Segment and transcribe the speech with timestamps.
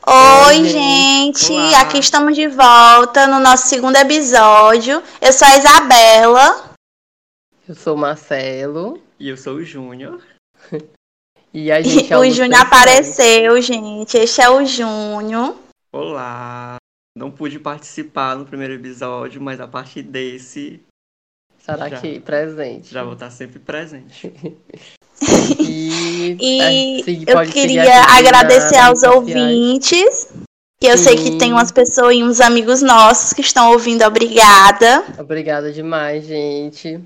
[0.00, 1.52] Oi, gente!
[1.52, 1.82] Olá.
[1.82, 5.02] Aqui estamos de volta no nosso segundo episódio.
[5.20, 6.72] Eu sou a Isabela.
[7.68, 9.00] Eu sou o Marcelo.
[9.20, 10.22] E eu sou o Júnior.
[11.54, 14.16] E a gente é o Júnior apareceu, gente.
[14.16, 15.54] Este é o Júnior.
[15.92, 16.76] Olá!
[17.14, 20.82] Não pude participar no primeiro episódio, mas a partir desse
[21.58, 21.98] Estará Já.
[21.98, 22.90] aqui presente.
[22.90, 24.32] já vou estar sempre presente.
[26.40, 29.16] E, eu queria agradecer aos sociais.
[29.16, 30.28] ouvintes.
[30.80, 31.38] Que eu sei que Sim.
[31.38, 34.02] tem umas pessoas e uns amigos nossos que estão ouvindo.
[34.02, 35.04] Obrigada.
[35.16, 37.00] Obrigada demais, gente.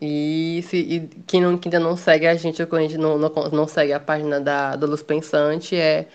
[0.00, 2.96] E, se, e quem, não, quem ainda não segue a gente, ou quem a gente
[2.96, 6.08] não, não, não segue a página da, do Luz Pensante, é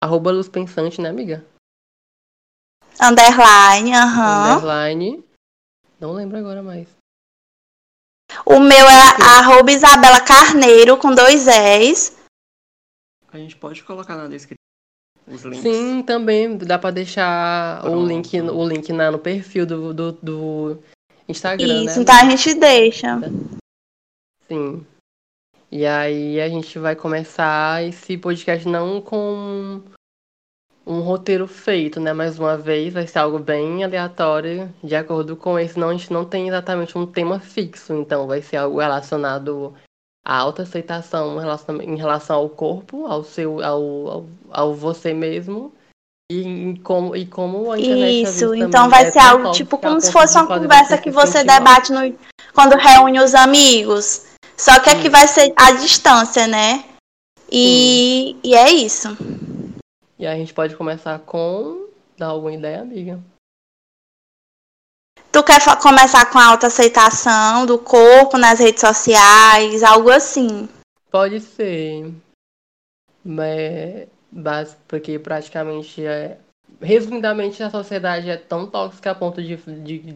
[0.00, 1.44] arroba Luz Pensante, né, amiga?
[3.00, 4.54] Underline, aham.
[4.56, 5.24] Underline.
[5.98, 6.86] Não lembro agora mais.
[8.44, 12.16] O meu é arroba Isabela Carneiro com dois S.
[13.32, 14.62] A gente pode colocar na descrição
[15.26, 15.62] os links.
[15.62, 20.78] Sim, também dá pra deixar o link, o link na, no perfil do, do, do
[21.28, 22.02] Instagram, Isso, né?
[22.02, 23.20] então a gente deixa.
[24.48, 24.84] Sim.
[25.70, 29.82] E aí a gente vai começar esse podcast não com
[30.86, 32.12] um roteiro feito, né?
[32.12, 36.12] Mais uma vez, vai ser algo bem aleatório, de acordo com esse, não, a gente
[36.12, 39.74] não tem exatamente um tema fixo, então vai ser algo relacionado
[40.24, 41.36] à autoaceitação
[41.82, 45.72] em relação, ao corpo, ao seu, ao, ao, ao você mesmo.
[46.30, 49.78] E, em como, e como a internet Isso, então vai é ser algo tipo a
[49.78, 52.16] como se fosse uma conversa que você debate no,
[52.54, 54.24] quando reúne os amigos.
[54.56, 56.84] Só que aqui vai ser à distância, né?
[57.50, 59.14] E, e é isso.
[60.22, 61.88] E a gente pode começar com.
[62.16, 63.20] Dá alguma ideia, amiga?
[65.32, 70.68] Tu quer começar com a autoaceitação do corpo nas redes sociais, algo assim.
[71.10, 72.14] Pode ser.
[73.24, 76.38] Mas, bas- porque praticamente é.
[76.80, 80.14] Resumidamente, a sociedade é tão tóxica a ponto de, de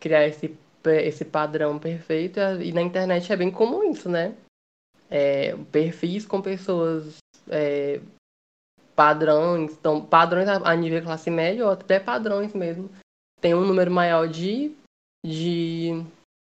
[0.00, 0.52] criar esse,
[0.84, 2.40] esse padrão perfeito.
[2.60, 4.34] E na internet é bem comum isso, né?
[5.08, 7.18] É, perfis com pessoas.
[7.48, 8.00] é,
[8.98, 12.90] padrões, então, padrões a, nível classe média ou até padrões mesmo.
[13.40, 14.72] Tem um número maior de,
[15.24, 16.04] de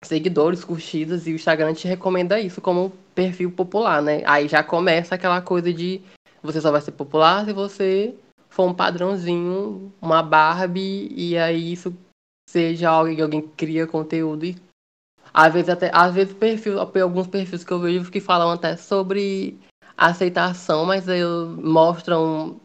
[0.04, 4.22] seguidores, curtidas, e o Instagram te recomenda isso como perfil popular, né?
[4.24, 6.00] Aí já começa aquela coisa de
[6.40, 8.14] você só vai ser popular se você
[8.48, 11.92] for um padrãozinho, uma Barbie, e aí isso
[12.48, 14.56] seja alguém que alguém cria conteúdo e
[15.34, 19.58] às vezes até às vezes perfil, alguns perfis que eu vejo que falam até sobre
[19.98, 21.26] aceitação, mas eles
[21.58, 22.60] mostram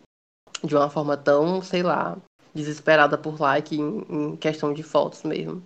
[0.64, 2.16] de uma forma tão, sei lá,
[2.54, 5.62] desesperada por like em, em questão de fotos mesmo.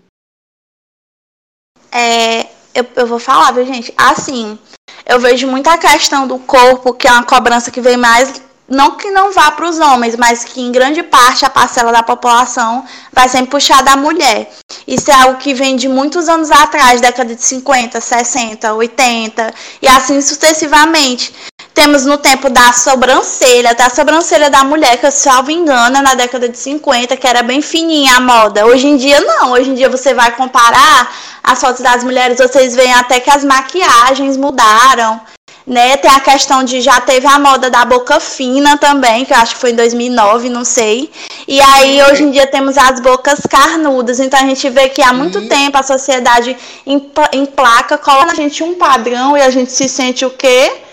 [1.92, 3.94] É, eu, eu vou falar, viu, gente?
[3.98, 4.58] Assim,
[5.06, 8.42] eu vejo muita questão do corpo, que é uma cobrança que vem mais.
[8.70, 12.04] Não que não vá para os homens, mas que em grande parte a parcela da
[12.04, 14.52] população vai sempre puxar da mulher.
[14.86, 19.88] Isso é algo que vem de muitos anos atrás, década de 50, 60, 80 e
[19.88, 21.34] assim sucessivamente.
[21.78, 26.02] Temos no tempo da sobrancelha, até a sobrancelha da mulher, que eu salvo engano, é
[26.02, 28.66] na década de 50, que era bem fininha a moda.
[28.66, 32.74] Hoje em dia não, hoje em dia você vai comparar as fotos das mulheres, vocês
[32.76, 35.22] veem até que as maquiagens mudaram,
[35.68, 35.98] né?
[35.98, 39.54] Tem a questão de já teve a moda da boca fina também, que eu acho
[39.54, 41.12] que foi em 2009, não sei.
[41.48, 45.14] E aí hoje em dia temos as bocas carnudas, então a gente vê que há
[45.14, 49.88] muito tempo a sociedade empla- emplaca, coloca na gente um padrão e a gente se
[49.88, 50.87] sente o quê?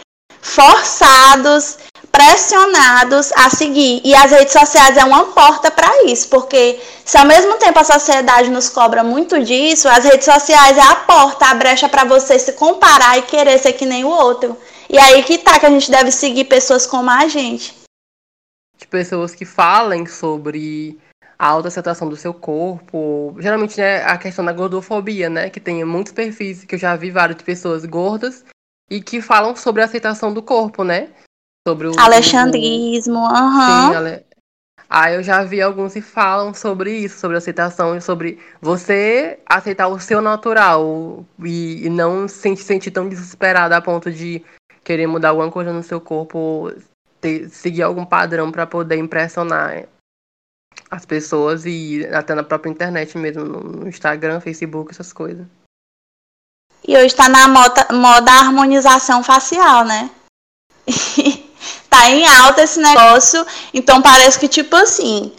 [0.44, 1.78] Forçados,
[2.12, 4.02] pressionados a seguir.
[4.04, 7.84] E as redes sociais é uma porta para isso, porque se ao mesmo tempo a
[7.84, 12.38] sociedade nos cobra muito disso, as redes sociais é a porta, a brecha para você
[12.38, 14.56] se comparar e querer ser que nem o outro.
[14.88, 17.74] E aí que tá que a gente deve seguir pessoas como a gente.
[18.78, 20.98] de pessoas que falem sobre
[21.38, 23.34] a autoaceitação do seu corpo.
[23.40, 25.48] Geralmente, né, a questão da gordofobia, né?
[25.48, 28.44] Que tem muitos perfis que eu já vi várias pessoas gordas
[28.90, 31.10] e que falam sobre a aceitação do corpo, né?
[31.66, 31.98] Sobre o.
[31.98, 33.88] Alexandrismo, aham.
[33.90, 34.24] Sim, Ale...
[34.88, 39.88] Aí eu já vi alguns que falam sobre isso, sobre aceitação e sobre você aceitar
[39.88, 44.44] o seu natural e, e não se sentir, tão desesperada a ponto de
[44.84, 46.70] querer mudar alguma coisa no seu corpo,
[47.20, 49.88] ter- seguir algum padrão para poder impressionar
[50.90, 55.46] as pessoas e até na própria internet mesmo, no no Instagram, Facebook, essas coisas.
[56.86, 60.10] E hoje tá na moda, moda harmonização facial, né?
[61.88, 65.32] tá em alta esse negócio, então parece que, tipo assim,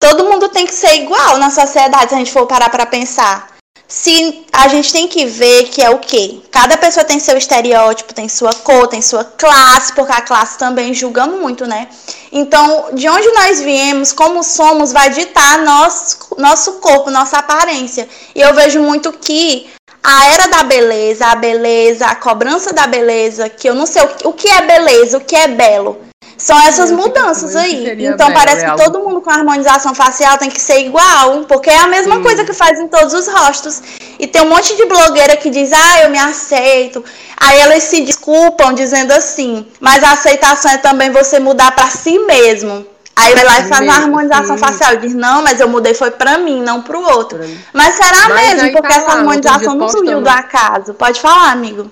[0.00, 3.50] todo mundo tem que ser igual na sociedade, se a gente for parar pra pensar.
[3.86, 6.40] se a gente tem que ver que é o quê?
[6.50, 10.94] Cada pessoa tem seu estereótipo, tem sua cor, tem sua classe, porque a classe também
[10.94, 11.88] julga muito, né?
[12.30, 18.08] Então, de onde nós viemos, como somos, vai ditar nosso, nosso corpo, nossa aparência.
[18.32, 19.68] E eu vejo muito que
[20.02, 24.28] a era da beleza, a beleza, a cobrança da beleza, que eu não sei o,
[24.28, 26.00] o que é beleza, o que é belo.
[26.40, 28.02] São essas mudanças aí.
[28.02, 31.86] Então parece que todo mundo com harmonização facial tem que ser igual, porque é a
[31.86, 32.22] mesma Sim.
[32.22, 33.82] coisa que faz em todos os rostos.
[34.18, 37.04] E tem um monte de blogueira que diz, ah, eu me aceito.
[37.36, 42.18] Aí elas se desculpam dizendo assim, mas a aceitação é também você mudar para si
[42.20, 42.86] mesmo.
[43.20, 44.64] Aí vai lá e faz uma harmonização sim.
[44.64, 44.96] facial.
[44.96, 47.38] Diz, não, mas eu mudei foi pra mim, não pro outro.
[47.72, 48.72] Mas será mas mesmo?
[48.72, 50.94] Porque tá essa harmonização não surgiu do acaso.
[50.94, 51.90] Pode falar, amigo.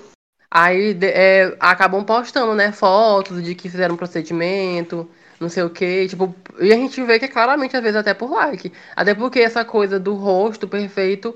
[0.51, 5.07] Aí é, acabam postando, né, fotos de que fizeram um procedimento,
[5.39, 8.15] não sei o que, tipo, e a gente vê que é claramente, às vezes, até
[8.15, 8.73] por like.
[8.95, 11.35] Até porque essa coisa do rosto perfeito,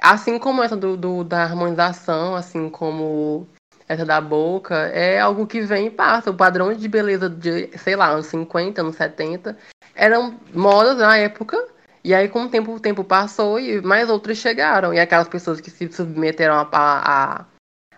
[0.00, 3.48] assim como essa do, do da harmonização, assim como
[3.88, 6.30] essa da boca, é algo que vem e passa.
[6.30, 9.56] O padrão de beleza de, sei lá, anos 50, anos 70,
[9.94, 11.62] eram modas na época.
[12.02, 14.92] E aí, com o tempo, o tempo passou e mais outras chegaram.
[14.92, 17.44] E aquelas pessoas que se submeteram a, a,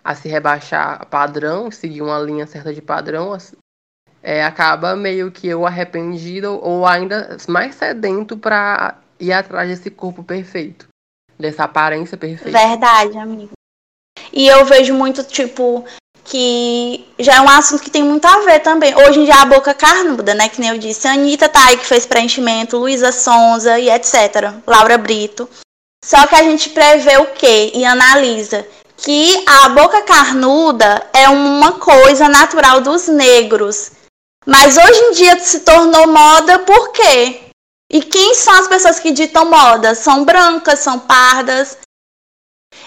[0.03, 3.37] a se rebaixar padrão, seguir uma linha certa de padrão,
[4.23, 10.23] é, acaba meio que eu arrependido ou ainda mais sedento para ir atrás desse corpo
[10.23, 10.87] perfeito,
[11.37, 12.57] dessa aparência perfeita.
[12.57, 13.56] Verdade, amigo.
[14.31, 15.85] E eu vejo muito, tipo,
[16.23, 18.93] que já é um assunto que tem muito a ver também.
[18.95, 20.49] Hoje em dia a boca carnuda, né?
[20.49, 21.07] Que nem eu disse.
[21.07, 24.53] A Anitta tá aí que fez preenchimento, Luísa Sonza e etc.
[24.65, 25.49] Laura Brito.
[26.03, 27.71] Só que a gente prevê o quê?
[27.73, 28.65] E analisa
[28.97, 33.91] que a boca carnuda é uma coisa natural dos negros.
[34.45, 37.41] Mas hoje em dia se tornou moda por quê?
[37.91, 39.93] E quem são as pessoas que ditam moda?
[39.95, 41.77] São brancas, são pardas.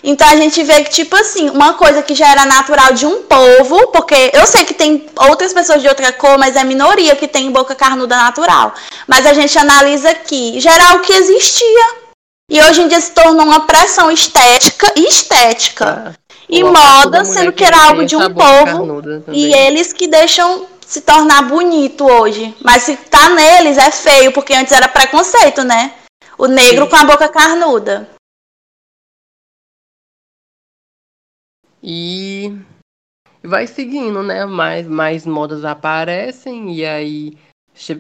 [0.03, 3.23] Então a gente vê que, tipo assim, uma coisa que já era natural de um
[3.23, 7.29] povo, porque eu sei que tem outras pessoas de outra cor, mas é minoria que
[7.29, 8.75] tem boca carnuda natural.
[9.07, 10.15] Mas a gente analisa
[10.69, 12.01] era o que existia.
[12.51, 16.05] E hoje em dia se tornou uma pressão estética estética.
[16.09, 19.01] Ah, e moda, sendo que era algo de um povo.
[19.29, 22.53] E eles que deixam se tornar bonito hoje.
[22.61, 25.93] Mas se tá neles é feio, porque antes era preconceito, né?
[26.37, 26.91] O negro Sim.
[26.91, 28.09] com a boca carnuda.
[31.83, 32.57] E
[33.43, 34.45] vai seguindo, né?
[34.47, 37.39] Mais, mais modas aparecem e aí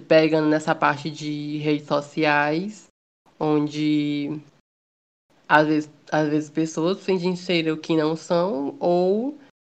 [0.06, 2.90] pegando nessa parte de redes sociais
[3.38, 4.38] onde
[5.48, 9.36] às vezes, às vezes pessoas fingem ser o que não são, ou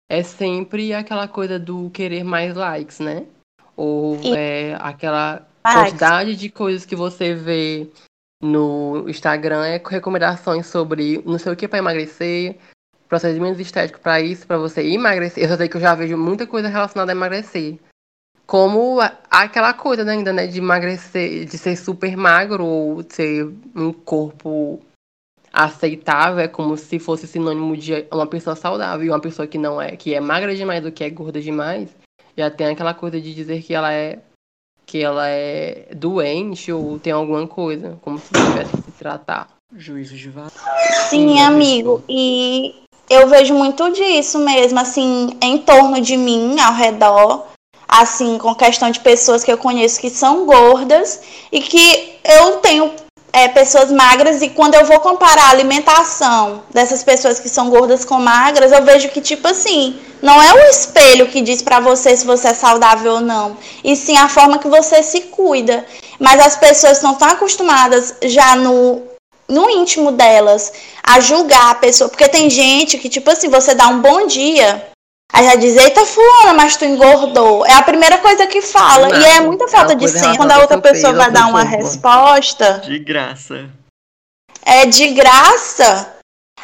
[0.09, 3.25] é sempre aquela coisa do querer mais likes, né?
[3.77, 4.35] Ou e...
[4.35, 7.89] é aquela quantidade de coisas que você vê
[8.43, 12.57] no Instagram é recomendações sobre não sei o que para emagrecer,
[13.11, 15.43] procedimentos estéticos para isso, para você emagrecer.
[15.43, 17.77] Eu só sei que eu já vejo muita coisa relacionada a emagrecer
[18.47, 18.99] como
[19.29, 24.81] aquela coisa né, ainda, né, de emagrecer, de ser super magro ou ser um corpo
[25.53, 29.05] aceitável, é como se fosse sinônimo de uma pessoa saudável.
[29.05, 31.89] E uma pessoa que não é, que é magra demais ou que é gorda demais,
[32.37, 34.19] já tem aquela coisa de dizer que ela é
[34.85, 39.47] que ela é doente ou tem alguma coisa, como se tivesse que se tratar.
[39.73, 40.51] Juízo de valor.
[41.09, 42.03] Sim, amigo.
[42.09, 42.80] E
[43.11, 47.51] eu vejo muito disso mesmo, assim, em torno de mim, ao redor
[47.91, 51.19] assim, com questão de pessoas que eu conheço que são gordas
[51.51, 52.89] e que eu tenho
[53.33, 58.05] é, pessoas magras e quando eu vou comparar a alimentação dessas pessoas que são gordas
[58.05, 62.15] com magras, eu vejo que tipo assim, não é o espelho que diz para você
[62.15, 65.85] se você é saudável ou não, e sim a forma que você se cuida.
[66.17, 69.10] Mas as pessoas não estão acostumadas já no
[69.51, 70.71] no íntimo delas
[71.03, 74.91] a julgar a pessoa, porque tem gente que tipo assim, você dá um bom dia,
[75.33, 77.65] Aí já diz, eita fulana, mas tu engordou.
[77.65, 79.07] É a primeira coisa que fala.
[79.07, 80.35] Não, e é muita é falta é de senso.
[80.35, 82.79] Quando a outra pessoa vai dar uma resposta.
[82.79, 83.69] De graça.
[84.63, 86.15] É de graça.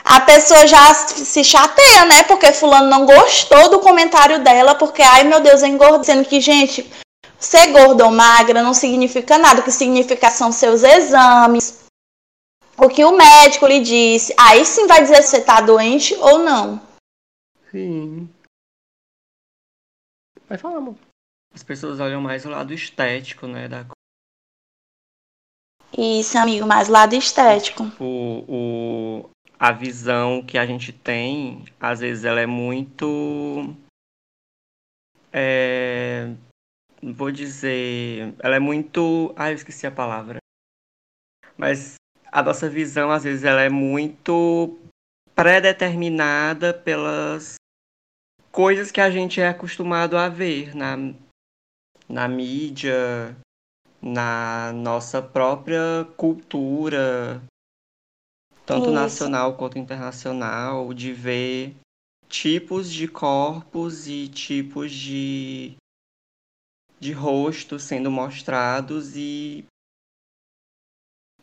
[0.03, 2.24] A pessoa já se chateia, né?
[2.24, 6.03] Porque fulano não gostou do comentário dela, porque, ai meu Deus, eu engordei.
[6.03, 6.89] Sendo que, gente,
[7.39, 9.62] ser gorda ou magra não significa nada.
[9.62, 11.87] O que significa são seus exames.
[12.79, 14.34] O que o médico lhe disse.
[14.39, 16.79] Aí sim vai dizer se você tá doente ou não.
[17.72, 18.29] Sim.
[20.48, 20.96] Vai falar, amor.
[21.53, 23.67] As pessoas olham mais o lado estético, né?
[23.67, 23.86] Da...
[25.98, 27.84] Isso, amigo, mais o lado estético.
[28.00, 29.29] O, o,
[29.60, 33.75] a visão que a gente tem, às vezes, ela é muito.
[35.34, 36.31] É,
[37.01, 38.36] vou dizer.
[38.39, 39.34] Ela é muito.
[39.36, 40.38] Ah, eu esqueci a palavra.
[41.57, 41.96] Mas
[42.38, 44.77] a nossa visão, às vezes, ela é muito
[45.34, 47.56] pré-determinada pelas
[48.51, 50.96] coisas que a gente é acostumado a ver na,
[52.08, 53.36] na mídia,
[54.00, 57.41] na nossa própria cultura,
[58.67, 58.94] tanto Isso.
[58.94, 61.75] nacional quanto internacional, de ver
[62.29, 65.75] tipos de corpos e tipos de,
[67.00, 69.65] de rostos sendo mostrados e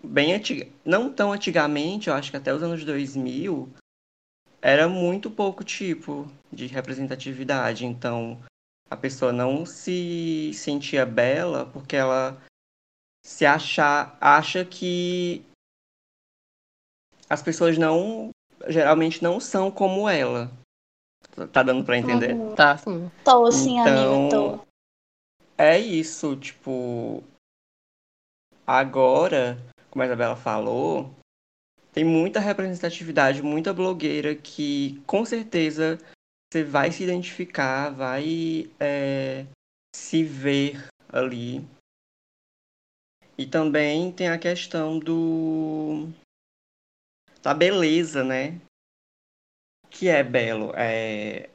[0.05, 3.69] bem antiga, não tão antigamente, eu acho que até os anos 2000,
[4.61, 7.85] era muito pouco tipo de representatividade.
[7.85, 8.41] Então,
[8.91, 12.41] a pessoa não se sentia bela porque ela
[13.25, 15.45] se achar, acha que
[17.29, 18.31] as pessoas não
[18.69, 20.51] geralmente não são como ela.
[21.53, 22.35] Tá dando para entender?
[22.35, 22.55] Uhum.
[22.55, 23.11] Tá, sim.
[23.25, 24.65] Tô sim, então, amiga, tô.
[25.59, 27.23] É isso, tipo,
[28.67, 29.59] agora,
[29.95, 31.15] como a Isabela falou,
[31.93, 35.99] tem muita representatividade, muita blogueira que com certeza
[36.53, 39.47] você vai se identificar, vai é,
[39.95, 41.65] se ver ali.
[43.39, 46.09] E também tem a questão do
[47.41, 48.61] da beleza, né?
[49.89, 51.49] Que é belo, é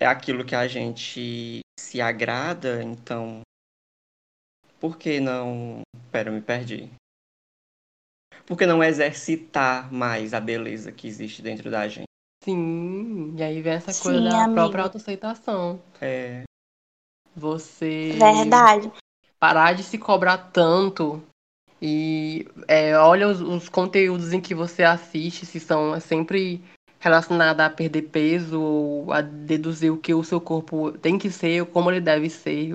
[0.00, 3.42] é aquilo que a gente se agrada, então
[4.80, 6.90] por que não, pera, eu me perdi.
[8.48, 12.06] Por que não exercitar mais a beleza que existe dentro da gente?
[12.42, 14.54] Sim, e aí vem essa Sim, coisa da amigo.
[14.54, 15.78] própria autoaceitação.
[16.00, 16.44] É.
[17.36, 18.16] Você.
[18.18, 18.90] Verdade.
[19.38, 21.22] Parar de se cobrar tanto
[21.80, 26.64] e é, olha os, os, conteúdos em que você assiste, se são sempre
[26.98, 31.60] relacionados a perder peso ou a deduzir o que o seu corpo tem que ser,
[31.60, 32.74] ou como ele deve ser,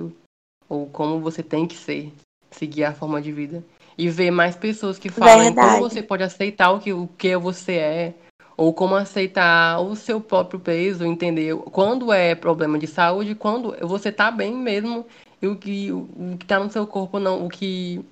[0.68, 2.12] ou como você tem que ser,
[2.52, 3.64] seguir a forma de vida.
[3.96, 7.72] E ver mais pessoas que falam como você pode aceitar o que, o que você
[7.74, 8.14] é,
[8.56, 14.10] ou como aceitar o seu próprio peso, entender quando é problema de saúde, quando você
[14.10, 15.06] tá bem mesmo
[15.40, 18.04] e o que o que tá no seu corpo não, o que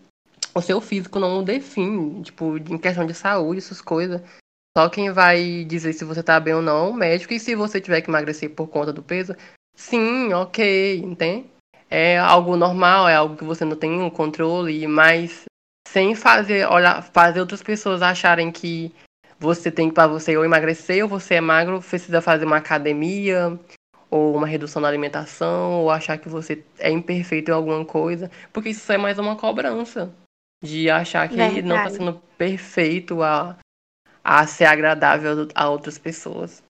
[0.54, 4.20] o seu físico não o define, tipo, em questão de saúde, essas coisas.
[4.76, 7.80] Só quem vai dizer se você tá bem ou não, o médico, e se você
[7.80, 9.34] tiver que emagrecer por conta do peso,
[9.74, 11.46] sim, ok, entende?
[11.90, 15.44] É algo normal, é algo que você não tem um controle, mas
[15.92, 18.90] sem fazer, olhar, fazer outras pessoas acharem que
[19.38, 23.58] você tem para você ou emagrecer ou você é magro, precisa fazer uma academia
[24.10, 28.70] ou uma redução na alimentação ou achar que você é imperfeito em alguma coisa, porque
[28.70, 30.10] isso é mais uma cobrança
[30.64, 31.62] de achar que Verdade.
[31.62, 33.58] não está sendo perfeito a,
[34.24, 36.62] a ser agradável a outras pessoas.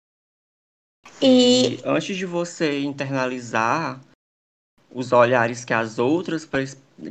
[1.20, 1.74] E...
[1.74, 4.00] e antes de você internalizar
[4.90, 6.44] os olhares que as outras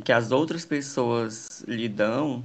[0.04, 2.44] que as outras pessoas lhe dão,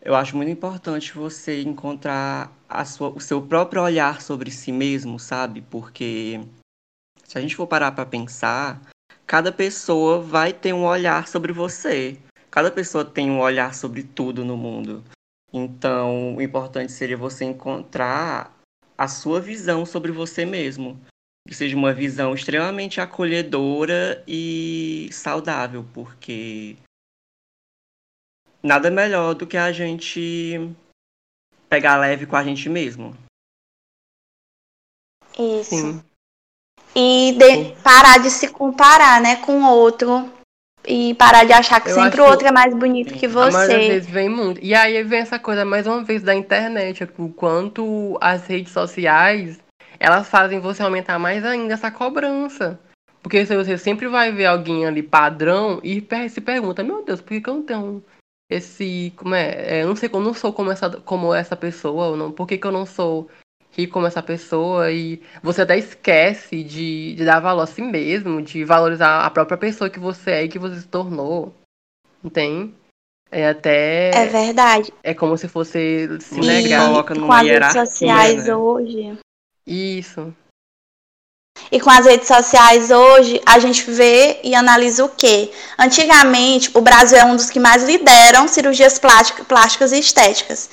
[0.00, 2.52] eu acho muito importante você encontrar
[2.86, 5.62] sua, o seu próprio olhar sobre si mesmo, sabe?
[5.62, 6.40] Porque
[7.24, 8.80] se a gente for parar para pensar,
[9.26, 12.18] cada pessoa vai ter um olhar sobre você.
[12.50, 15.04] Cada pessoa tem um olhar sobre tudo no mundo.
[15.52, 18.56] Então, o importante seria você encontrar
[18.96, 20.98] a sua visão sobre você mesmo.
[21.48, 26.76] Que seja uma visão extremamente acolhedora e saudável, porque
[28.62, 30.70] nada melhor do que a gente
[31.66, 33.16] pegar leve com a gente mesmo.
[35.38, 35.70] Isso.
[35.70, 36.04] Sim.
[36.94, 40.30] E de, parar de se comparar, né, com o outro.
[40.86, 43.52] E parar de achar que Eu sempre o outro é mais bonito que você.
[43.52, 44.62] Mas às vezes vem muito.
[44.62, 47.08] E aí vem essa coisa, mais uma vez, da internet.
[47.16, 49.58] O quanto as redes sociais,
[49.98, 52.78] elas fazem você aumentar mais ainda essa cobrança.
[53.22, 57.48] Porque você sempre vai ver alguém ali padrão e se pergunta, meu Deus, por que
[57.48, 58.04] eu não tenho
[58.48, 59.12] esse.
[59.16, 59.78] Como é?
[59.78, 62.32] é eu não sei, eu não sou como essa, como essa pessoa, ou não.
[62.32, 63.28] Por que, que eu não sou
[63.72, 64.90] rico como essa pessoa?
[64.90, 69.58] E você até esquece de, de dar valor a si mesmo, de valorizar a própria
[69.58, 71.54] pessoa que você é e que você se tornou.
[72.22, 72.72] Entende?
[73.30, 74.10] É até.
[74.14, 74.92] É verdade.
[75.02, 76.88] É como se fosse se negar.
[76.88, 78.56] Coloca numa com as redes sociais né?
[78.56, 79.18] hoje.
[79.68, 80.34] Isso.
[81.70, 85.50] E com as redes sociais hoje, a gente vê e analisa o quê?
[85.78, 90.70] Antigamente, o Brasil é um dos que mais lideram cirurgias plásticas e estéticas.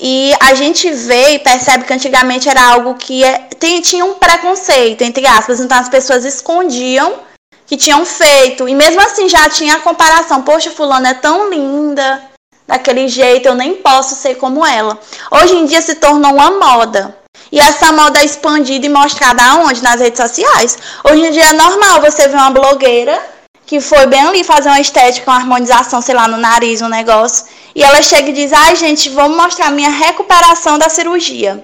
[0.00, 4.14] E a gente vê e percebe que antigamente era algo que é, tem, tinha um
[4.14, 5.60] preconceito, entre aspas.
[5.60, 7.20] Então as pessoas escondiam
[7.66, 8.66] que tinham feito.
[8.66, 10.42] E mesmo assim já tinha a comparação.
[10.42, 12.22] Poxa, fulano é tão linda,
[12.66, 14.98] daquele jeito, eu nem posso ser como ela.
[15.30, 17.21] Hoje em dia se tornou uma moda.
[17.52, 19.82] E essa moda é expandida e mostrada aonde?
[19.82, 20.78] Nas redes sociais.
[21.04, 23.22] Hoje em dia é normal você ver uma blogueira
[23.66, 27.46] que foi bem ali fazer uma estética, uma harmonização, sei lá, no nariz, um negócio.
[27.74, 31.62] E ela chega e diz: ai, gente, vamos mostrar minha recuperação da cirurgia.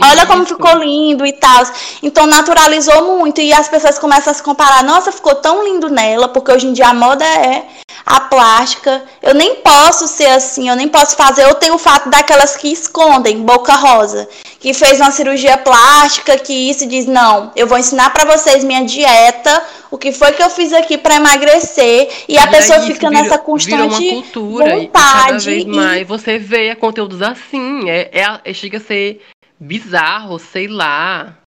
[0.00, 1.62] Olha como ficou lindo e tal.
[2.02, 4.82] Então naturalizou muito e as pessoas começam a se comparar.
[4.82, 7.64] Nossa, ficou tão lindo nela, porque hoje em dia a moda é
[8.04, 9.02] a plástica.
[9.22, 11.44] Eu nem posso ser assim, eu nem posso fazer.
[11.44, 14.28] Eu tenho o fato daquelas que escondem, boca rosa,
[14.60, 18.84] que fez uma cirurgia plástica, que isso diz não, eu vou ensinar para vocês minha
[18.84, 23.08] dieta, o que foi que eu fiz aqui para emagrecer e, e a pessoa fica
[23.08, 24.84] vira, nessa constante vira uma cultura vontade.
[24.84, 29.20] E cada vez mais você vê conteúdos assim, é, é, é chega a ser
[29.58, 31.41] bizarro, sei lá.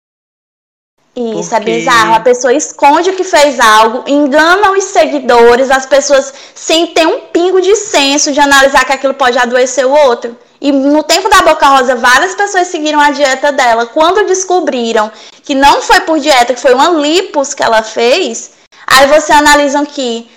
[1.15, 1.71] Isso é porque...
[1.71, 2.15] é bizarro.
[2.15, 7.61] A pessoa esconde que fez algo, engana os seguidores, as pessoas sem ter um pingo
[7.61, 10.37] de senso de analisar que aquilo pode adoecer o outro.
[10.59, 13.87] E no tempo da Boca Rosa, várias pessoas seguiram a dieta dela.
[13.87, 15.11] Quando descobriram
[15.43, 18.51] que não foi por dieta, que foi uma lipos que ela fez,
[18.85, 20.29] aí você analisa que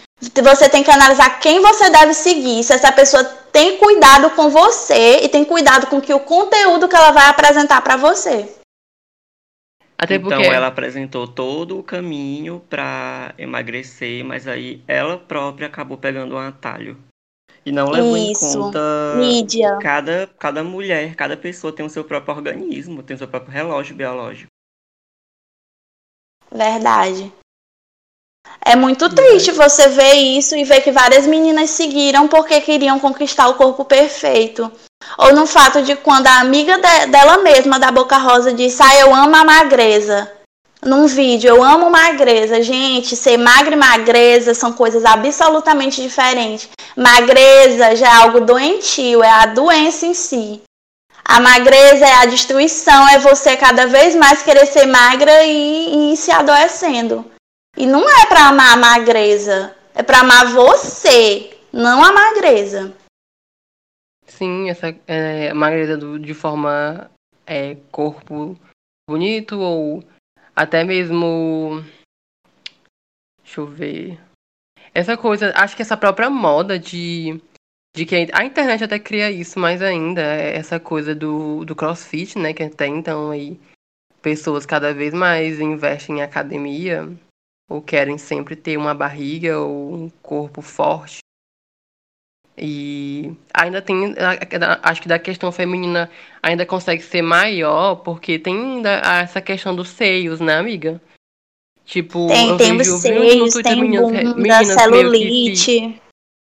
[0.43, 5.21] você tem que analisar quem você deve seguir, se essa pessoa tem cuidado com você
[5.23, 8.49] e tem cuidado com que o conteúdo que ela vai apresentar para você.
[9.97, 10.47] Até então porque...
[10.47, 16.99] ela apresentou todo o caminho para emagrecer, mas aí ela própria acabou pegando um atalho.
[17.65, 18.45] E não levou Isso.
[18.45, 18.81] em conta
[19.17, 19.79] Mídia.
[19.81, 23.97] cada cada mulher, cada pessoa tem o seu próprio organismo, tem o seu próprio relógio
[23.97, 24.51] biológico.
[26.53, 27.33] Verdade.
[28.65, 33.49] É muito triste você ver isso e ver que várias meninas seguiram porque queriam conquistar
[33.49, 34.71] o corpo perfeito.
[35.19, 39.01] Ou no fato de quando a amiga de, dela mesma, da Boca Rosa, disse: Ah,
[39.01, 40.31] eu amo a magreza.
[40.85, 42.63] Num vídeo, eu amo magreza.
[42.63, 46.69] Gente, ser magra e magreza são coisas absolutamente diferentes.
[46.95, 50.63] Magreza já é algo doentio, é a doença em si.
[51.25, 56.13] A magreza é a destruição, é você cada vez mais querer ser magra e, e
[56.13, 57.25] ir se adoecendo.
[57.77, 62.93] E não é para amar a magreza, é para amar você, não a magreza.
[64.37, 67.09] Sim, essa é, magreza do, de forma
[67.47, 68.59] é, corpo
[69.09, 70.03] bonito ou
[70.57, 71.85] até mesmo.
[73.43, 74.21] Deixa eu ver.
[74.93, 77.41] Essa coisa, acho que essa própria moda de.
[77.97, 82.37] De que a internet até cria isso mais ainda, é essa coisa do, do crossfit,
[82.37, 82.53] né?
[82.53, 83.61] Que até então aí
[84.21, 87.09] pessoas cada vez mais investem em academia
[87.71, 91.24] ou querem sempre ter uma barriga ou um corpo forte.
[92.57, 94.15] E ainda tem,
[94.83, 96.09] acho que da questão feminina
[96.41, 98.91] ainda consegue ser maior, porque tem ainda
[99.23, 101.01] essa questão dos seios, né, amiga?
[101.85, 106.01] Tipo, tem, tem os seios, tem meninas, bunda, meninas celulite.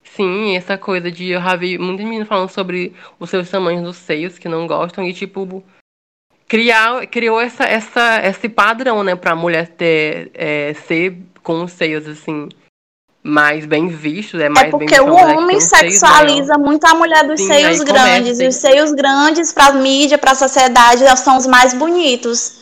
[0.05, 3.97] sim, essa coisa de eu já vi muitas meninas falando sobre os seus tamanhos dos
[3.97, 5.63] seios que não gostam e tipo
[6.49, 12.09] criar, criou essa, essa, esse padrão, né, pra mulher ter, é, ser com os seios,
[12.09, 12.49] assim,
[13.23, 17.49] mais bem vistos, é mais É porque o homem sexualiza muito a mulher dos Sim,
[17.49, 22.61] seios grandes, e os seios grandes pra mídia, pra sociedade, são os mais bonitos,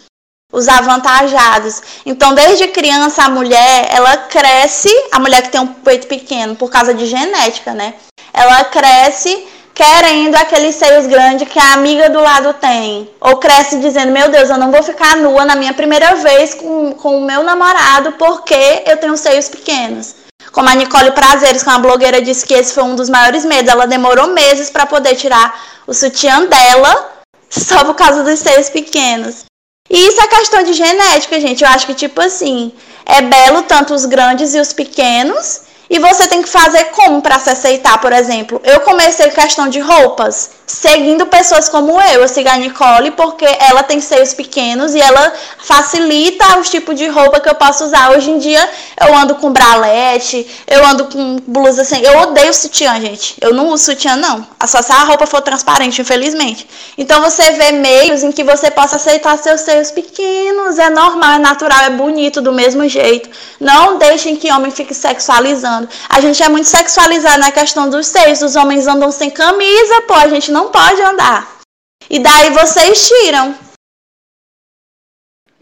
[0.53, 1.83] os avantajados.
[2.05, 6.71] Então, desde criança, a mulher, ela cresce, a mulher que tem um peito pequeno, por
[6.71, 7.95] causa de genética, né,
[8.33, 13.11] ela cresce querendo aqueles seios grandes que a amiga do lado tem.
[13.21, 16.95] Ou cresce dizendo, meu Deus, eu não vou ficar nua na minha primeira vez com,
[16.95, 20.26] com o meu namorado porque eu tenho seios pequenos.
[20.57, 23.45] Como a Nicole Prazeres, que é uma blogueira, disse que esse foi um dos maiores
[23.45, 23.71] medos.
[23.71, 25.55] Ela demorou meses para poder tirar
[25.87, 27.13] o sutiã dela
[27.51, 29.45] só por causa dos seios pequenos.
[29.91, 31.63] E isso é questão de genética, gente.
[31.63, 32.73] Eu acho que, tipo assim,
[33.05, 35.61] é belo tanto os grandes e os pequenos.
[35.91, 38.59] E você tem que fazer como para se aceitar, por exemplo.
[38.65, 42.23] Eu comecei questão de roupas, seguindo pessoas como eu.
[42.23, 47.07] Eu sigo a Nicole porque ela tem seios pequenos e ela facilita os tipos de
[47.09, 48.11] roupa que eu posso usar.
[48.11, 48.69] Hoje em dia
[49.01, 52.01] eu ando com bralete, eu ando com blusa assim.
[52.01, 53.37] Eu odeio sutiã, gente.
[53.41, 54.47] Eu não uso sutiã, não.
[54.67, 56.69] Só se a roupa for transparente, infelizmente.
[56.99, 60.79] Então você vê meios em que você possa aceitar seus seios pequenos.
[60.79, 63.29] É normal, é natural, é bonito do mesmo jeito.
[63.61, 68.43] Não deixem que homem fique sexualizando a gente é muito sexualizado na questão dos seios.
[68.43, 71.61] Os homens andam sem camisa, pô, a gente não pode andar.
[72.09, 73.55] E daí vocês tiram.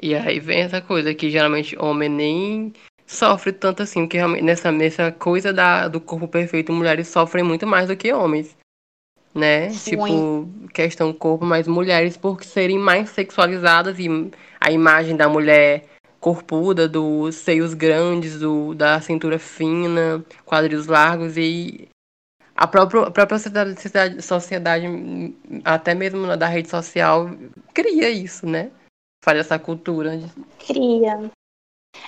[0.00, 2.72] E aí vem essa coisa que geralmente homem nem
[3.06, 7.66] sofre tanto assim, porque realmente nessa, nessa coisa da, do corpo perfeito, mulheres sofrem muito
[7.66, 8.56] mais do que homens.
[9.34, 9.70] Né?
[9.70, 9.90] Sim.
[9.90, 14.08] Tipo, questão corpo, mas mulheres por serem mais sexualizadas e
[14.60, 15.86] a imagem da mulher
[16.20, 21.88] corpuda, dos seios grandes, do, da cintura fina, quadris largos e
[22.56, 24.86] a própria, a própria sociedade, sociedade,
[25.64, 27.30] até mesmo da rede social,
[27.72, 28.70] cria isso, né?
[29.24, 30.20] Faz essa cultura.
[30.64, 31.30] Cria.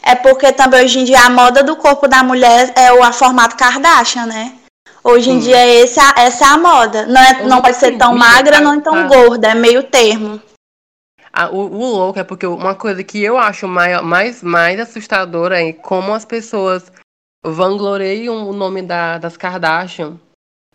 [0.03, 3.57] É porque também hoje em dia a moda do corpo da mulher é o formato
[3.57, 4.57] Kardashian, né?
[5.03, 7.07] Hoje em dia esse, essa é a moda.
[7.07, 9.07] Não, é, não pode ser tão magra, não é tão tá.
[9.07, 10.41] gorda, é meio termo.
[11.33, 15.63] Ah, o, o, louco é porque uma coisa que eu acho mais, mais, mais assustadora
[15.63, 16.91] é como as pessoas
[17.45, 20.19] vangloriam o nome da, das Kardashian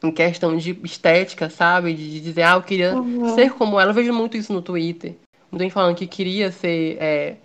[0.04, 1.94] em questão de estética, sabe?
[1.94, 3.36] De, dizer, ah, eu queria uhum.
[3.36, 3.92] ser como ela.
[3.92, 5.16] Eu vejo muito isso no Twitter.
[5.52, 6.98] Muita gente falando que queria ser.
[7.00, 7.38] É,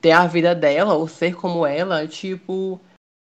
[0.00, 2.06] ter a vida dela ou ser como ela.
[2.06, 2.78] Tipo,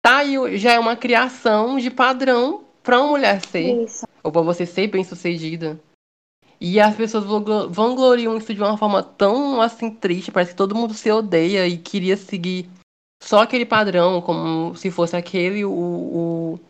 [0.04, 3.84] tá aí, já é uma criação de padrão pra uma mulher ser.
[3.84, 4.06] Isso.
[4.22, 5.78] Ou pra você ser bem sucedida.
[6.60, 7.24] E as pessoas
[7.70, 11.76] vangloriam isso de uma forma tão assim triste, parece que todo mundo se odeia e
[11.76, 12.70] queria seguir
[13.22, 16.60] só aquele padrão, como se fosse aquele o, o,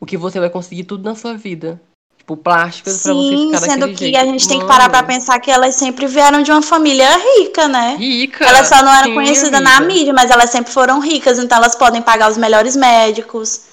[0.00, 1.80] o que você vai conseguir tudo na sua vida.
[2.26, 4.18] Tipo, plásticas pra você ficar sendo que jeito.
[4.18, 7.68] a gente tem que parar pra pensar que elas sempre vieram de uma família rica,
[7.68, 7.94] né?
[7.96, 8.44] Rica.
[8.44, 12.02] Elas só não eram conhecidas na mídia, mas elas sempre foram ricas, então elas podem
[12.02, 13.66] pagar os melhores médicos,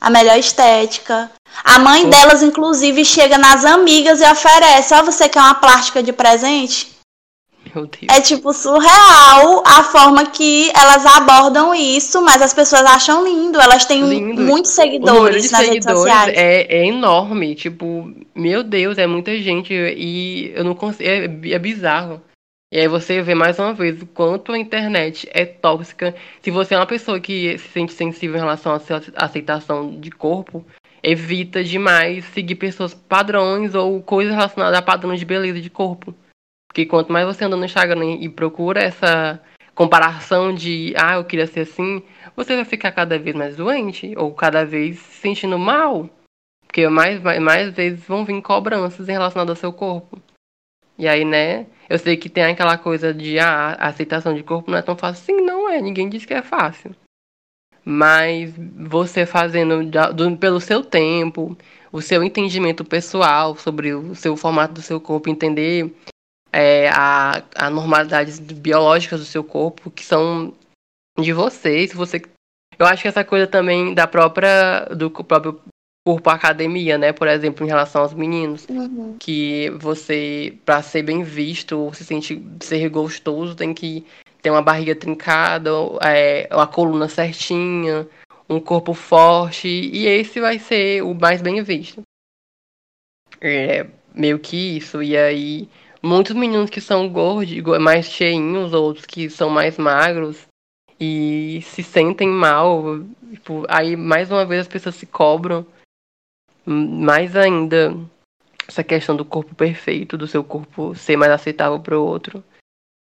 [0.00, 1.30] a melhor estética.
[1.62, 6.02] A mãe delas, inclusive, chega nas amigas e oferece: Ó, oh, você quer uma plástica
[6.02, 6.95] de presente?
[8.10, 13.60] É tipo surreal a forma que elas abordam isso, mas as pessoas acham lindo.
[13.60, 14.42] Elas têm lindo.
[14.42, 16.32] muitos seguidores nas redes sociais.
[16.36, 17.54] É, é enorme.
[17.54, 19.72] Tipo, meu Deus, é muita gente.
[19.74, 21.08] E eu não consigo.
[21.08, 22.22] É, é bizarro.
[22.72, 26.14] E aí você vê mais uma vez o quanto a internet é tóxica.
[26.42, 30.64] Se você é uma pessoa que se sente sensível em relação à aceitação de corpo,
[31.02, 36.12] evita demais seguir pessoas padrões ou coisas relacionadas a padrões de beleza de corpo.
[36.76, 39.40] Porque quanto mais você anda no Instagram e procura essa
[39.74, 42.02] comparação de ah, eu queria ser assim,
[42.36, 46.10] você vai ficar cada vez mais doente ou cada vez se sentindo mal.
[46.66, 50.20] Porque mais, mais, mais vezes vão vir cobranças em relação ao seu corpo.
[50.98, 51.64] E aí, né?
[51.88, 54.98] Eu sei que tem aquela coisa de ah, a aceitação de corpo não é tão
[54.98, 55.24] fácil.
[55.24, 55.80] Sim, não é.
[55.80, 56.94] Ninguém diz que é fácil.
[57.82, 61.56] Mas você fazendo do, pelo seu tempo,
[61.90, 65.90] o seu entendimento pessoal sobre o seu formato do seu corpo, entender
[66.56, 70.54] é, a, a normalidades biológicas do seu corpo, que são
[71.18, 71.86] de você.
[71.86, 72.22] Se você.
[72.78, 74.86] Eu acho que essa coisa também da própria.
[74.96, 75.60] do próprio
[76.06, 77.12] corpo academia, né?
[77.12, 78.66] Por exemplo, em relação aos meninos.
[78.70, 79.16] Uhum.
[79.20, 84.06] Que você, para ser bem visto, se sente ser gostoso, tem que
[84.40, 85.70] ter uma barriga trincada,
[86.02, 88.08] é, uma coluna certinha,
[88.48, 92.00] um corpo forte, e esse vai ser o mais bem visto.
[93.40, 95.02] É meio que isso.
[95.02, 95.68] E aí,
[96.06, 100.46] muitos meninos que são gordos, mais cheinhos, outros que são mais magros,
[100.98, 103.00] e se sentem mal.
[103.32, 105.66] Tipo, aí, mais uma vez, as pessoas se cobram
[106.64, 107.94] mais ainda
[108.66, 112.42] essa questão do corpo perfeito, do seu corpo ser mais aceitável para o outro.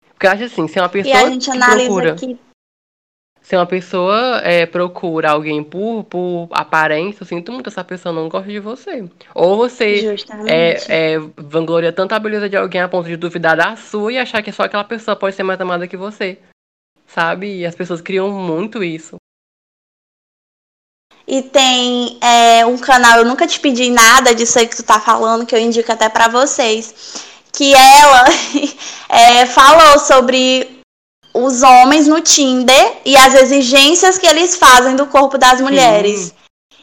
[0.08, 1.14] Porque eu acho assim, se uma pessoa.
[1.14, 2.38] E a gente analisa procura, aqui.
[3.42, 8.28] Se uma pessoa é, procura alguém por, por aparência, eu sinto muito essa pessoa não
[8.28, 9.04] gosta de você.
[9.34, 10.14] Ou você
[10.46, 14.18] é, é, vangloria tanto a beleza de alguém a ponto de duvidar da sua e
[14.18, 16.38] achar que só aquela pessoa pode ser mais amada que você.
[17.04, 17.58] Sabe?
[17.58, 19.16] E as pessoas criam muito isso.
[21.26, 25.00] E tem é, um canal, eu nunca te pedi nada disso aí que tu tá
[25.00, 27.24] falando, que eu indico até para vocês.
[27.52, 28.24] Que ela
[29.10, 30.81] é, falou sobre
[31.34, 36.20] os homens no Tinder e as exigências que eles fazem do corpo das mulheres.
[36.20, 36.32] Sim.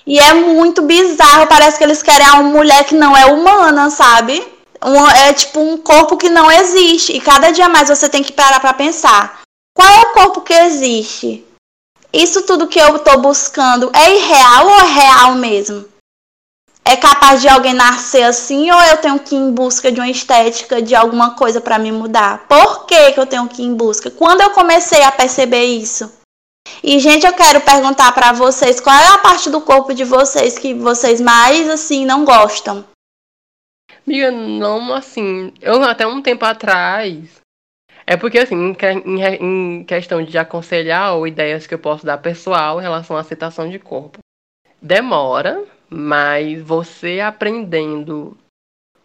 [0.07, 4.45] E é muito bizarro, parece que eles querem uma mulher que não é humana, sabe?
[4.83, 7.13] Um, é tipo um corpo que não existe.
[7.13, 9.41] E cada dia mais você tem que parar pra pensar.
[9.73, 11.45] Qual é o corpo que existe?
[12.11, 15.85] Isso tudo que eu estou buscando é irreal ou é real mesmo?
[16.89, 20.09] É capaz de alguém nascer assim ou eu tenho que ir em busca de uma
[20.09, 22.47] estética, de alguma coisa para me mudar?
[22.47, 24.09] Por que, que eu tenho que ir em busca?
[24.09, 26.11] Quando eu comecei a perceber isso?
[26.83, 30.57] E gente, eu quero perguntar para vocês qual é a parte do corpo de vocês
[30.57, 32.83] que vocês mais assim não gostam?
[34.07, 35.53] Amiga, não assim.
[35.61, 37.39] Eu até um tempo atrás
[38.07, 38.75] é porque, assim,
[39.39, 43.69] em, questão de aconselhar ou ideias que eu posso dar pessoal em relação à aceitação
[43.69, 44.17] de corpo,
[44.81, 48.37] demora, mas você aprendendo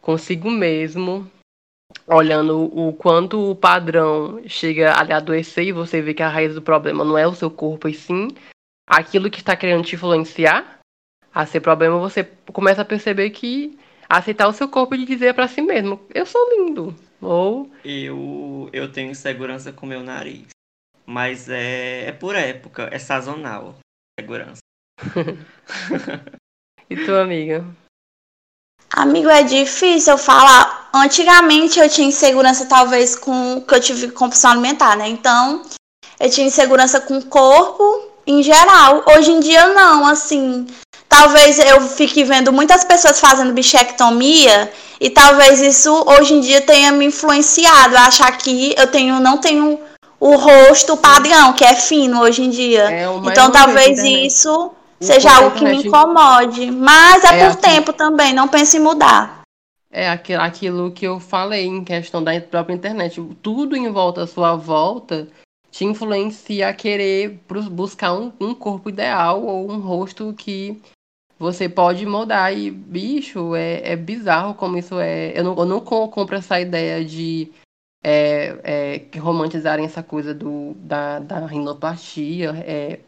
[0.00, 1.30] consigo mesmo,
[2.06, 6.54] olhando o quanto o padrão chega a lhe adoecer e você vê que a raiz
[6.54, 8.28] do problema não é o seu corpo, e sim
[8.86, 10.80] aquilo que está querendo te influenciar
[11.34, 15.48] a ser problema, você começa a perceber que aceitar o seu corpo e dizer para
[15.48, 20.48] si mesmo: eu sou lindo, ou eu eu tenho segurança com meu nariz.
[21.06, 23.76] Mas é, é por época, é sazonal.
[24.18, 24.60] Segurança.
[26.88, 27.64] e tua amiga?
[28.90, 30.88] Amigo, é difícil eu falar.
[30.94, 35.08] Antigamente eu tinha insegurança, talvez, com que eu tive compulsão alimentar, né?
[35.08, 35.62] Então,
[36.20, 39.04] eu tinha insegurança com o corpo em geral.
[39.16, 40.66] Hoje em dia, não, assim.
[41.08, 46.92] talvez eu fique vendo muitas pessoas fazendo bichectomia e talvez isso hoje em dia tenha
[46.92, 49.78] me influenciado a achar que eu tenho não tenho
[50.18, 52.90] o rosto padrão, que é fino hoje em dia.
[52.90, 54.70] É então talvez isso
[55.04, 56.70] seja algo que me incomode.
[56.70, 59.42] Mas é, é por tempo também, não pense em mudar.
[59.90, 63.22] É aquilo que eu falei em questão da própria internet.
[63.40, 65.28] Tudo em volta à sua volta
[65.70, 67.40] te influencia a querer
[67.70, 70.80] buscar um, um corpo ideal ou um rosto que
[71.38, 72.56] você pode moldar.
[72.56, 75.38] E, bicho, é, é bizarro como isso é.
[75.38, 77.52] Eu não, eu não compro essa ideia de
[78.04, 83.00] é, é, romantizarem essa coisa do, da, da rinoplastia, é,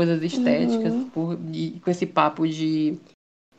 [0.00, 1.10] coisas estéticas, uhum.
[1.10, 2.96] por, e, com esse papo de.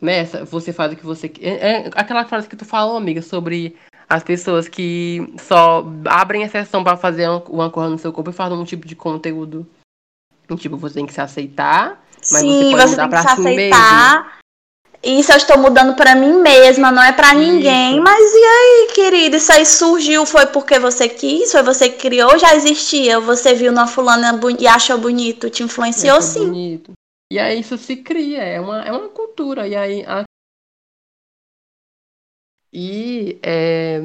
[0.02, 1.32] Né, você faz o que você.
[1.40, 3.76] É, é, aquela frase que tu falou, amiga, sobre
[4.10, 8.58] as pessoas que só abrem exceção para fazer uma coisa no seu corpo e fazem
[8.58, 9.68] um tipo de conteúdo.
[10.58, 14.24] Tipo, você tem que se aceitar, mas Sim, você pode mudar pra si aceitar.
[14.24, 14.41] mesmo.
[15.04, 18.00] Isso eu estou mudando para mim mesma, não é para ninguém.
[18.00, 19.38] Mas e aí, querida?
[19.38, 21.52] Isso aí surgiu, foi porque você quis?
[21.52, 22.38] Foi você que criou?
[22.38, 23.20] Já existia?
[23.20, 25.50] Você viu na fulana e achou bonito?
[25.50, 26.46] Te influenciou achou sim.
[26.46, 26.92] Bonito.
[27.32, 29.68] E aí isso se cria, é uma, é uma cultura.
[29.68, 30.06] E aí.
[30.06, 30.24] A...
[32.72, 34.02] E é,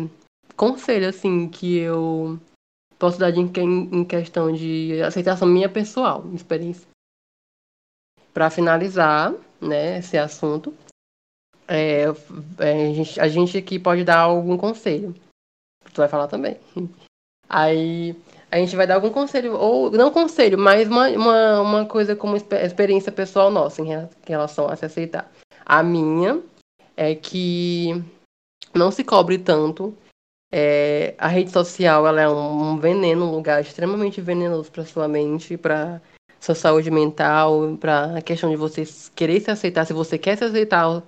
[0.57, 2.41] conselho, assim, que eu
[2.99, 6.89] posso dar de, em questão de aceitação minha pessoal, experiência.
[8.33, 10.75] Para finalizar, né, esse assunto,
[11.69, 12.05] é,
[12.59, 15.15] é, a, gente, a gente aqui pode dar algum conselho.
[15.93, 16.57] Tu vai falar também.
[17.49, 18.17] Aí
[18.51, 22.37] a gente vai dar algum conselho, ou não conselho, mas uma, uma, uma coisa como
[22.37, 23.89] experiência pessoal nossa em
[24.27, 25.31] relação a se aceitar.
[25.65, 26.41] A minha
[26.97, 28.03] é que
[28.75, 29.97] não se cobre tanto.
[30.53, 35.09] É, a rede social ela é um, um veneno, um lugar extremamente venenoso para sua
[35.09, 36.01] mente, para
[36.41, 39.85] sua saúde mental, para a questão de você querer se aceitar.
[39.85, 41.03] Se você quer se aceitar,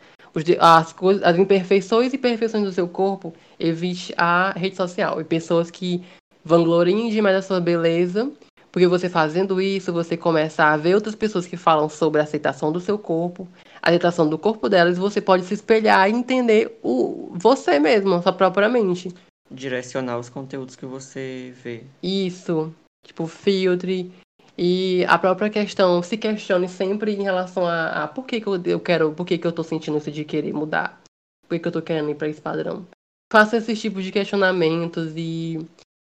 [0.59, 5.21] as, coisas, as imperfeições e perfeições do seu corpo, evite a rede social.
[5.21, 6.03] E pessoas que
[6.45, 8.31] vangloriem demais a sua beleza,
[8.71, 12.71] porque você fazendo isso, você começa a ver outras pessoas que falam sobre a aceitação
[12.71, 13.49] do seu corpo,
[13.83, 18.23] a aceitação do corpo delas, você pode se espelhar e entender o você mesmo, a
[18.23, 19.12] sua própria mente.
[19.51, 21.85] Direcionar os conteúdos que você vê.
[22.03, 22.73] Isso.
[23.07, 24.12] Tipo, filtre,
[24.61, 28.81] e a própria questão, se questione sempre em relação a, a por que, que eu,
[28.81, 31.01] quero, por que, que eu tô sentindo isso de querer mudar?
[31.42, 32.85] Por que, que eu tô querendo ir para esse padrão?
[33.33, 35.64] Faça esses tipos de questionamentos e,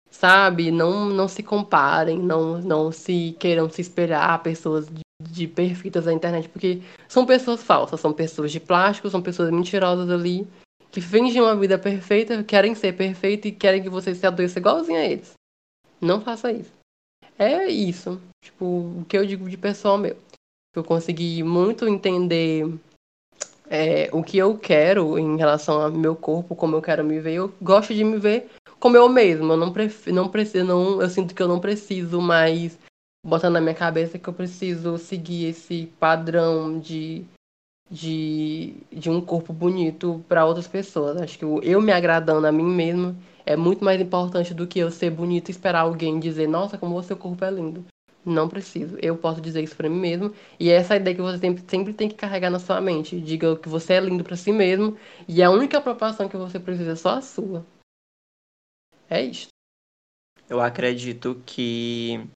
[0.09, 6.05] sabe, não, não se comparem, não, não se queiram se espelhar pessoas de, de perfeitas
[6.05, 10.47] na internet, porque são pessoas falsas, são pessoas de plástico, são pessoas mentirosas ali,
[10.89, 14.97] que fingem uma vida perfeita, querem ser perfeita e querem que você se adoeça igualzinho
[14.97, 15.33] a eles.
[16.01, 16.80] Não faça isso.
[17.41, 18.21] É isso.
[18.43, 20.15] Tipo, o que eu digo de pessoal meu.
[20.75, 22.71] Eu consegui muito entender
[23.67, 27.33] é, o que eu quero em relação ao meu corpo, como eu quero me ver.
[27.33, 28.47] Eu gosto de me ver
[28.79, 29.53] como eu mesmo.
[29.53, 32.77] Eu não prefiro, não preciso, não, eu sinto que eu não preciso mais
[33.25, 37.25] botar na minha cabeça que eu preciso seguir esse padrão de
[37.89, 41.17] de, de um corpo bonito para outras pessoas.
[41.17, 44.91] Acho que eu me agradando a mim mesmo é muito mais importante do que eu
[44.91, 47.85] ser bonito e esperar alguém dizer, nossa, como o seu corpo é lindo.
[48.23, 48.97] Não preciso.
[49.01, 50.33] Eu posso dizer isso para mim mesmo.
[50.59, 53.19] E é essa ideia que você sempre, sempre tem que carregar na sua mente.
[53.19, 54.95] Diga que você é lindo para si mesmo.
[55.27, 57.65] E a única preocupação que você precisa é só a sua.
[59.09, 59.47] É isso.
[60.47, 62.27] Eu acredito que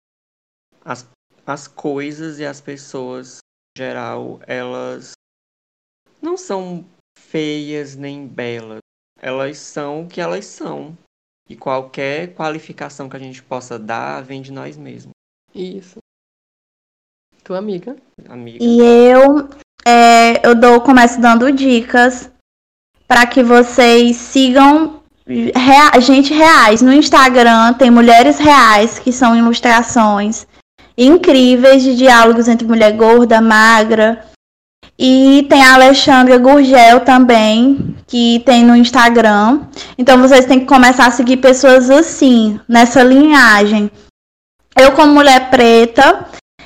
[0.84, 1.08] as,
[1.46, 3.40] as coisas e as pessoas,
[3.78, 5.12] em geral, elas
[6.22, 6.84] não são
[7.18, 8.80] feias nem belas.
[9.20, 10.98] Elas são o que elas são.
[11.50, 15.12] E qualquer qualificação que a gente possa dar vem de nós mesmos.
[15.54, 16.00] Isso.
[17.44, 17.96] Tua amiga.
[18.28, 18.58] amiga.
[18.60, 19.48] E eu,
[19.86, 22.32] é, eu dou, começo dando dicas
[23.08, 26.82] para que vocês sigam rea, gente reais.
[26.82, 30.48] No Instagram tem mulheres reais, que são ilustrações
[30.98, 34.26] incríveis de diálogos entre mulher gorda, magra,
[34.98, 39.62] e tem a Alexandra Gurgel também, que tem no Instagram.
[39.98, 43.92] Então vocês têm que começar a seguir pessoas assim, nessa linhagem.
[44.78, 46.26] Eu, como mulher preta,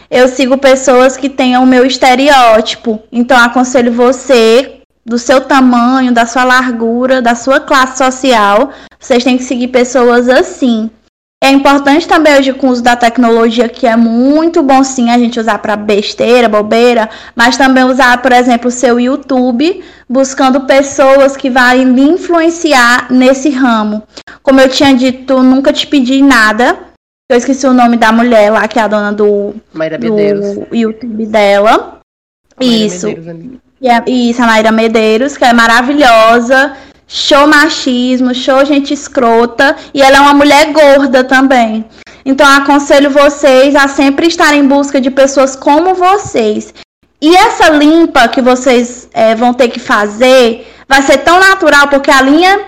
[0.09, 3.01] eu sigo pessoas que tenham o meu estereótipo.
[3.11, 9.37] Então aconselho você, do seu tamanho, da sua largura, da sua classe social, vocês têm
[9.37, 10.89] que seguir pessoas assim.
[11.41, 15.17] É importante também hoje com o uso da tecnologia, que é muito bom sim a
[15.17, 21.37] gente usar para besteira, bobeira, mas também usar, por exemplo, o seu YouTube, buscando pessoas
[21.37, 24.03] que vão lhe influenciar nesse ramo.
[24.43, 26.77] Como eu tinha dito, nunca te pedi nada.
[27.31, 29.55] Eu esqueci o nome da mulher lá, que é a dona do,
[29.97, 31.99] do YouTube dela.
[32.59, 33.07] Isso.
[33.07, 36.75] Medeiros, isso, a Mayra Medeiros, que é maravilhosa.
[37.11, 39.75] Show machismo, show gente escrota.
[39.93, 41.83] E ela é uma mulher gorda também.
[42.23, 46.71] Então, aconselho vocês a sempre estar em busca de pessoas como vocês.
[47.19, 52.11] E essa limpa que vocês é, vão ter que fazer vai ser tão natural, porque
[52.11, 52.61] a linha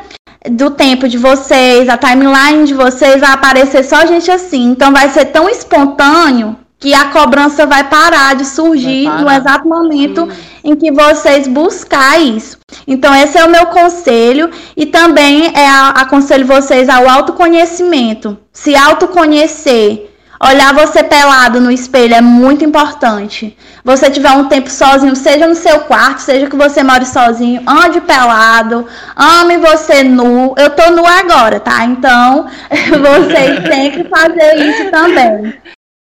[0.50, 4.72] do tempo de vocês, a timeline de vocês vai aparecer só gente assim.
[4.72, 9.22] Então vai ser tão espontâneo que a cobrança vai parar de surgir parar.
[9.22, 10.72] no exato momento Sim.
[10.72, 12.58] em que vocês buscar isso.
[12.88, 18.36] Então esse é o meu conselho e também é aconselho vocês ao autoconhecimento.
[18.52, 20.12] Se autoconhecer
[20.44, 23.56] Olhar você pelado no espelho é muito importante.
[23.86, 28.02] Você tiver um tempo sozinho, seja no seu quarto, seja que você more sozinho, ande
[28.02, 30.56] pelado, ame você nu.
[30.58, 31.86] Eu tô nu agora, tá?
[31.86, 35.54] Então, vocês têm que fazer isso também.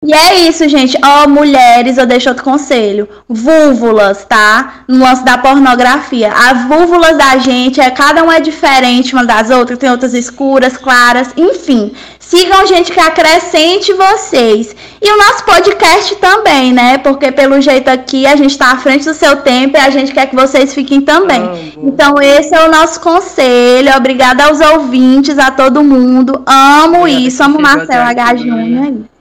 [0.07, 0.99] E é isso, gente.
[1.03, 3.09] Ó, oh, mulheres, eu deixo outro conselho.
[3.27, 4.85] Vúvulas, tá?
[4.87, 6.31] No lance da pornografia.
[6.31, 9.79] As vúvulas da gente, é, cada uma é diferente uma das outras.
[9.79, 11.91] Tem outras escuras, claras, enfim.
[12.21, 14.77] Sigam gente que acrescente vocês.
[15.01, 16.99] E o nosso podcast também, né?
[16.99, 20.13] Porque pelo jeito aqui a gente tá à frente do seu tempo e a gente
[20.13, 21.73] quer que vocês fiquem também.
[21.83, 23.97] então esse é o nosso conselho.
[23.97, 26.43] Obrigada aos ouvintes, a todo mundo.
[26.47, 27.43] Amo isso.
[27.43, 28.37] Amo Marcela H.
[28.37, 29.14] Júnior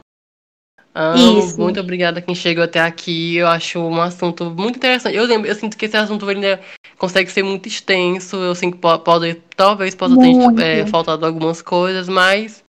[0.96, 3.38] Amo, muito obrigada a quem chegou até aqui.
[3.38, 5.16] Eu acho um assunto muito interessante.
[5.16, 6.62] Eu lembro, eu sinto que esse assunto ainda
[6.98, 8.36] consegue ser muito extenso.
[8.36, 12.64] Eu sinto que pode, talvez possa ter é, faltado algumas coisas, mas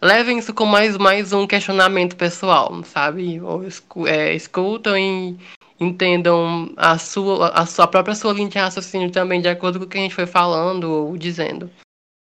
[0.00, 3.40] levem isso como mais, mais um questionamento pessoal, sabe?
[3.40, 3.62] Ou
[4.06, 5.36] é, escutam e
[5.78, 9.88] entendam a sua, a sua própria sua linha de raciocínio também, de acordo com o
[9.88, 11.70] que a gente foi falando ou dizendo.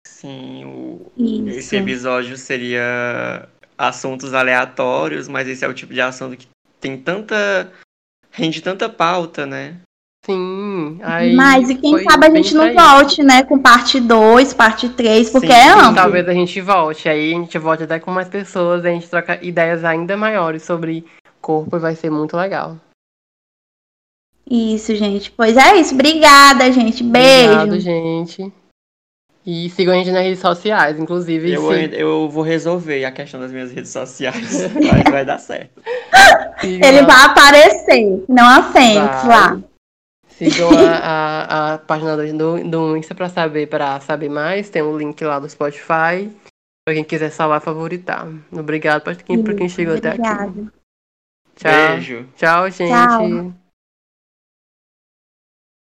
[0.06, 1.12] Sim, o...
[1.48, 3.46] esse episódio seria
[3.76, 6.48] assuntos aleatórios, mas esse é o tipo de assunto que
[6.80, 7.70] tem tanta.
[8.30, 9.76] rende tanta pauta, né?
[10.24, 10.98] Sim.
[11.02, 13.44] Aí mas e quem sabe a gente não volte, né?
[13.44, 15.94] Com parte 2, parte 3, porque Sim, é amplo.
[15.94, 17.08] Talvez a gente volte.
[17.08, 21.04] Aí a gente volte até com mais pessoas, a gente troca ideias ainda maiores sobre
[21.40, 22.76] corpo e vai ser muito legal.
[24.50, 25.30] Isso, gente.
[25.30, 25.94] Pois é isso.
[25.94, 27.04] Obrigada, gente.
[27.04, 27.52] Beijo.
[27.52, 28.52] Obrigado, gente.
[29.46, 31.52] E sigam a gente nas redes sociais, inclusive.
[31.52, 34.34] Eu, eu vou resolver a questão das minhas redes sociais.
[34.74, 35.80] mas vai dar certo.
[36.64, 39.60] Ele vai aparecer, não a Fênix lá.
[40.30, 44.68] Sigam a, a, a, página do, do Insta pra saber, pra saber mais.
[44.68, 46.28] Tem o um link lá do Spotify.
[46.84, 48.28] Pra quem quiser salvar favoritar.
[48.52, 50.22] Obrigado pra quem, pra quem chegou Obrigada.
[50.22, 50.68] até aqui.
[51.56, 51.72] Tchau.
[51.72, 52.28] Beijo.
[52.36, 52.90] Tchau, gente.
[52.90, 53.65] Tchau.